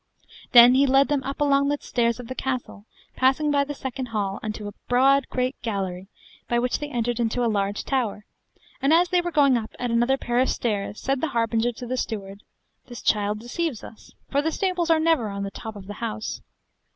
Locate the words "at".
9.77-9.91